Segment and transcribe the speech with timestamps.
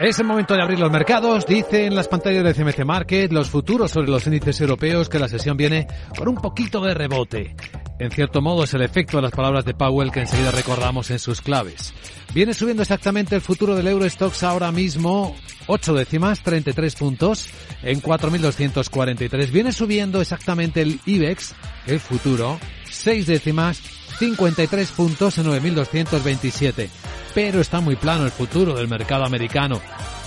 [0.00, 1.44] Es el momento de abrir los mercados.
[1.44, 5.58] Dicen las pantallas de CMC Market los futuros sobre los índices europeos que la sesión
[5.58, 7.54] viene con un poquito de rebote.
[7.98, 11.18] En cierto modo es el efecto de las palabras de Powell que enseguida recordamos en
[11.18, 11.92] sus claves.
[12.32, 15.36] Viene subiendo exactamente el futuro del Eurostox ahora mismo
[15.66, 17.48] 8 décimas, 33 puntos
[17.82, 19.50] en 4.243.
[19.50, 21.54] Viene subiendo exactamente el IBEX,
[21.86, 22.58] el futuro,
[22.88, 23.82] 6 décimas,
[24.18, 26.88] 53 puntos en 9.227
[27.34, 29.80] pero está muy plano el futuro del mercado americano.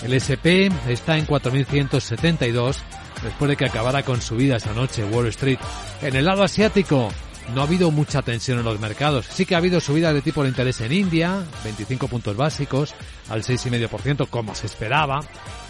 [0.04, 2.78] El SP está en 4.172
[3.24, 5.60] después de que acabara con subidas anoche Wall Street.
[6.02, 7.10] En el lado asiático
[7.54, 9.26] no ha habido mucha tensión en los mercados.
[9.26, 12.94] Sí que ha habido subidas de tipo de interés en India, 25 puntos básicos,
[13.30, 15.22] al 6,5% como se esperaba.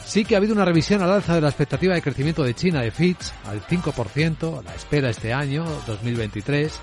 [0.05, 2.82] Sí que ha habido una revisión al alza de la expectativa de crecimiento de China
[2.82, 6.80] de Fitch al 5%, la espera este año, 2023.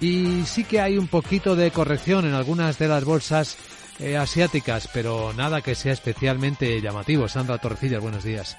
[0.00, 3.56] Y sí que hay un poquito de corrección en algunas de las bolsas
[3.98, 7.28] eh, asiáticas, pero nada que sea especialmente llamativo.
[7.28, 8.56] Sandra Torrecillas, buenos días.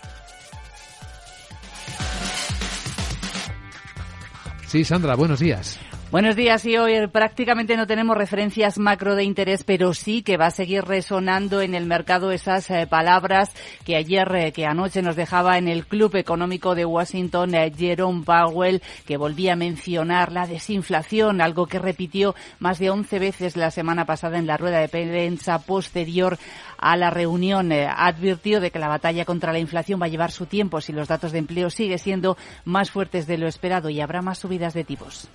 [4.67, 5.80] Sí, Sandra, buenos días.
[6.09, 6.66] Buenos días.
[6.66, 10.86] Y hoy prácticamente no tenemos referencias macro de interés, pero sí que va a seguir
[10.86, 13.52] resonando en el mercado esas eh, palabras
[13.83, 18.23] que ayer, eh, que anoche nos dejaba en el Club Económico de Washington eh, Jerome
[18.23, 23.69] Powell, que volvía a mencionar la desinflación, algo que repitió más de 11 veces la
[23.69, 26.38] semana pasada en la rueda de prensa posterior
[26.77, 27.73] a la reunión.
[27.73, 31.09] advirtió de que la batalla contra la inflación va a llevar su tiempo si los
[31.09, 34.86] datos de empleo siguen siendo más fuertes de lo esperado y habrá más subidas de
[34.86, 35.27] tipos.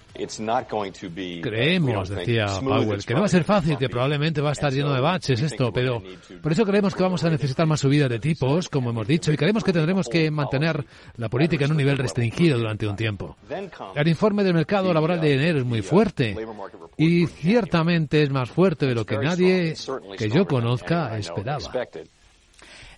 [1.43, 4.93] Creemos, decía Powell, que no va a ser fácil, que probablemente va a estar lleno
[4.93, 6.03] de baches esto, pero
[6.43, 9.37] por eso creemos que vamos a necesitar más subidas de tipos, como hemos dicho, y
[9.37, 10.85] creemos que tendremos que mantener
[11.17, 13.37] la política en un nivel restringido durante un tiempo.
[13.95, 16.37] El informe del mercado laboral de enero es muy fuerte
[16.97, 19.75] y ciertamente es más fuerte de lo que nadie
[20.17, 21.71] que yo conozca esperaba.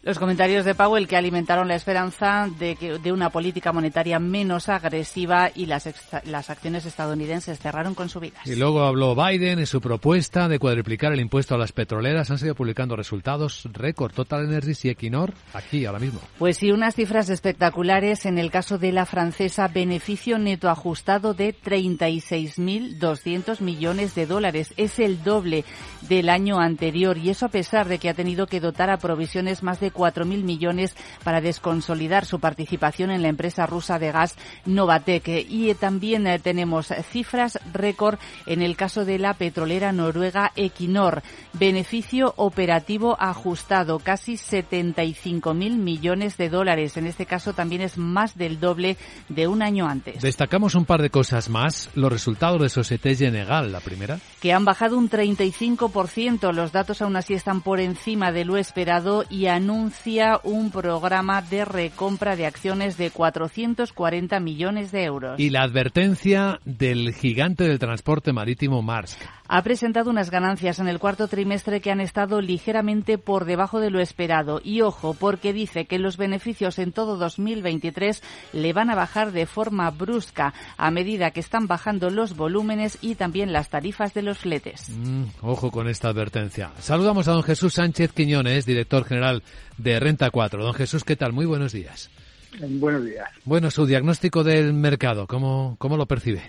[0.04, 4.68] Los comentarios de Powell que alimentaron la esperanza de, que, de una política monetaria menos
[4.68, 5.88] agresiva y las,
[6.26, 8.46] las acciones estadounidenses cerraron con subidas.
[8.46, 12.30] Y luego habló Biden en su propuesta de cuadriplicar el impuesto a las petroleras.
[12.30, 16.20] Han seguido publicando resultados récord Total Energies y Equinor aquí ahora mismo.
[16.38, 21.54] Pues sí, unas cifras espectaculares en el caso de la francesa, beneficio neto ajustado de
[21.54, 24.74] 36.200 millones de dólares.
[24.76, 25.64] Es el doble
[26.02, 29.62] del año anterior y eso a pesar de que ha tenido que dotar a provisiones
[29.62, 35.46] más de 4.000 millones para desconsolidar su participación en la empresa rusa de gas Novatek.
[35.48, 41.22] Y también eh, tenemos cifras récord en el caso de la petrolera noruega Equinor.
[41.52, 46.96] Beneficio operativo ajustado, casi 75.000 millones de dólares.
[46.96, 48.96] En este caso también es más del doble
[49.28, 50.20] de un año antes.
[50.20, 51.90] Destacamos un par de cosas más.
[51.94, 54.18] Los resultados de Societe General, la primera.
[54.40, 56.52] Que han bajado un 35%.
[56.52, 61.42] Los datos aún así están por encima de lo esperado y anuncian anuncia un programa
[61.42, 65.38] de recompra de acciones de 440 millones de euros.
[65.38, 69.20] Y la advertencia del gigante del transporte marítimo Maersk.
[69.54, 73.88] Ha presentado unas ganancias en el cuarto trimestre que han estado ligeramente por debajo de
[73.88, 74.60] lo esperado.
[74.64, 78.20] Y ojo, porque dice que los beneficios en todo 2023
[78.52, 83.14] le van a bajar de forma brusca a medida que están bajando los volúmenes y
[83.14, 84.90] también las tarifas de los fletes.
[84.90, 86.72] Mm, ojo con esta advertencia.
[86.80, 89.44] Saludamos a don Jesús Sánchez Quiñones, director general
[89.78, 90.64] de Renta 4.
[90.64, 91.32] Don Jesús, ¿qué tal?
[91.32, 92.10] Muy buenos días.
[92.58, 93.30] Buenos días.
[93.44, 96.42] Bueno, su diagnóstico del mercado, ¿cómo, cómo lo percibe?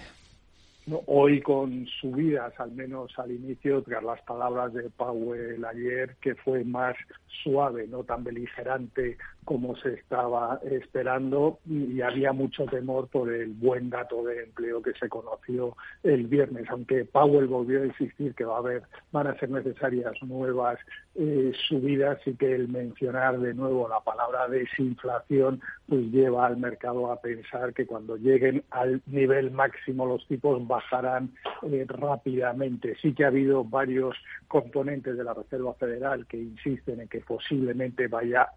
[1.08, 6.64] Hoy con subidas, al menos al inicio, tras las palabras de Powell ayer, que fue
[6.64, 6.96] más
[7.44, 13.90] suave, no tan beligerante como se estaba esperando y había mucho temor por el buen
[13.90, 18.56] dato de empleo que se conoció el viernes, aunque Powell volvió a insistir que va
[18.56, 20.80] a haber, van a ser necesarias nuevas
[21.14, 27.12] eh, subidas y que el mencionar de nuevo la palabra desinflación pues lleva al mercado
[27.12, 31.32] a pensar que cuando lleguen al nivel máximo los tipos bajarán
[31.72, 32.96] eh, rápidamente.
[33.02, 34.16] Sí que ha habido varios
[34.48, 38.48] componentes de la Reserva Federal que insisten en que posiblemente vaya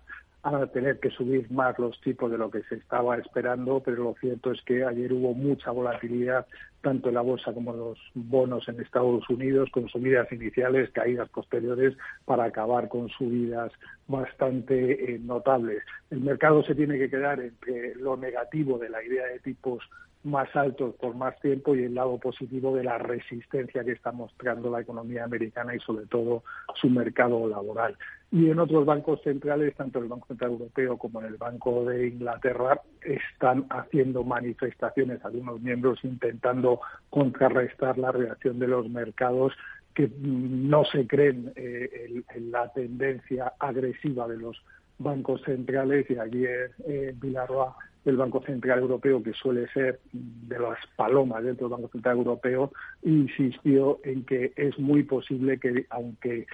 [0.42, 4.14] a tener que subir más los tipos de lo que se estaba esperando, pero lo
[4.20, 6.46] cierto es que ayer hubo mucha volatilidad
[6.80, 11.28] tanto en la bolsa como en los bonos en Estados Unidos, con subidas iniciales, caídas
[11.28, 13.72] posteriores, para acabar con subidas
[14.06, 15.82] bastante eh, notables.
[16.10, 19.82] El mercado se tiene que quedar entre lo negativo de la idea de tipos
[20.24, 24.70] más altos por más tiempo y el lado positivo de la resistencia que está mostrando
[24.70, 26.42] la economía americana y sobre todo
[26.74, 27.96] su mercado laboral.
[28.30, 32.08] Y en otros bancos centrales, tanto el Banco Central Europeo como en el Banco de
[32.08, 39.54] Inglaterra, están haciendo manifestaciones algunos miembros intentando contrarrestar la reacción de los mercados
[39.94, 44.62] que no se creen eh, en, la tendencia agresiva de los
[44.98, 50.78] bancos centrales y ayer eh, Villarroa del Banco Central Europeo, que suele ser de las
[50.96, 52.72] palomas dentro del Banco Central Europeo,
[53.02, 56.46] insistió en que es muy posible que, aunque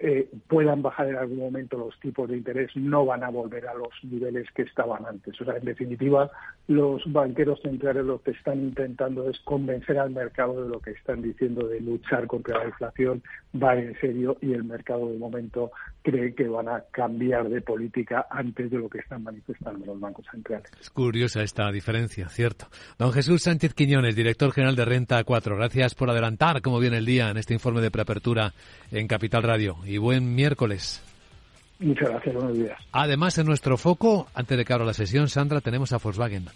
[0.00, 3.74] eh, puedan bajar en algún momento los tipos de interés, no van a volver a
[3.74, 5.40] los niveles que estaban antes.
[5.40, 6.30] O sea, en definitiva,
[6.68, 11.20] los banqueros centrales lo que están intentando es convencer al mercado de lo que están
[11.20, 13.22] diciendo de luchar contra la inflación
[13.60, 15.72] va en serio y el mercado de momento
[16.08, 20.24] cree que van a cambiar de política antes de lo que están manifestando los bancos
[20.30, 20.70] centrales.
[20.80, 22.68] Es curiosa esta diferencia, cierto.
[22.98, 27.04] Don Jesús Sánchez Quiñones, director general de Renta 4, gracias por adelantar cómo viene el
[27.04, 28.54] día en este informe de preapertura
[28.90, 31.02] en Capital Radio y buen miércoles.
[31.78, 32.78] Muchas gracias, buenos días.
[32.92, 36.46] Además, en nuestro foco, antes de que abra la sesión, Sandra, tenemos a Volkswagen.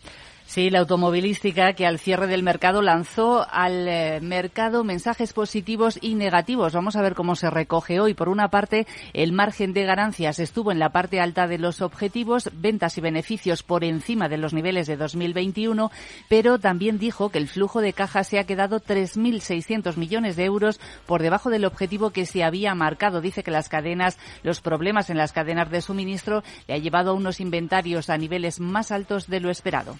[0.52, 6.14] Sí, la automovilística que al cierre del mercado lanzó al eh, mercado mensajes positivos y
[6.14, 6.74] negativos.
[6.74, 8.12] Vamos a ver cómo se recoge hoy.
[8.12, 12.50] Por una parte, el margen de ganancias estuvo en la parte alta de los objetivos,
[12.52, 15.90] ventas y beneficios por encima de los niveles de 2021,
[16.28, 20.80] pero también dijo que el flujo de caja se ha quedado 3.600 millones de euros
[21.06, 23.22] por debajo del objetivo que se había marcado.
[23.22, 27.14] Dice que las cadenas, los problemas en las cadenas de suministro le ha llevado a
[27.14, 29.96] unos inventarios a niveles más altos de lo esperado.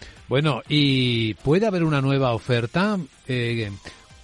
[0.69, 2.99] ¿Y puede haber una nueva oferta?
[3.29, 3.71] Eh,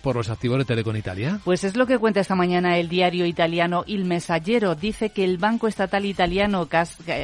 [0.09, 1.39] por los activos de Telecom Italia?
[1.45, 4.75] Pues es lo que cuenta esta mañana el diario italiano Il Messaggero.
[4.75, 6.67] Dice que el Banco Estatal Italiano,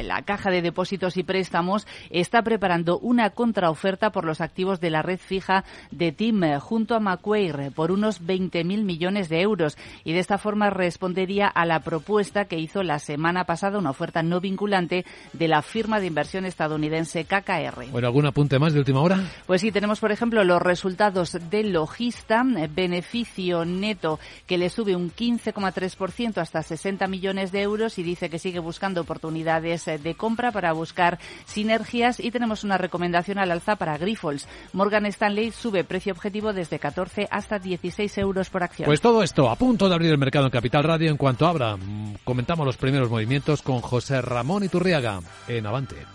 [0.03, 5.01] la Caja de Depósitos y Préstamos, está preparando una contraoferta por los activos de la
[5.01, 9.79] red fija de TIM junto a Macquarie por unos 20.000 millones de euros.
[10.03, 14.21] Y de esta forma respondería a la propuesta que hizo la semana pasada, una oferta
[14.21, 17.89] no vinculante de la firma de inversión estadounidense KKR.
[17.91, 19.23] Bueno, ¿algún apunte más de última hora?
[19.47, 22.43] Pues sí, tenemos por ejemplo los resultados del logista
[22.75, 28.39] beneficio neto que le sube un 15,3% hasta 60 millones de euros y dice que
[28.39, 33.75] sigue buscando oportunidades eh, de compra para buscar sinergias y tenemos una recomendación al alza
[33.75, 34.47] para Grifols.
[34.73, 38.85] Morgan Stanley sube precio objetivo desde 14 hasta 16 euros por acción.
[38.85, 41.09] Pues todo esto a punto de abrir el mercado en Capital Radio.
[41.09, 46.14] En cuanto abra, mm, comentamos los primeros movimientos con José Ramón Iturriaga en Avante.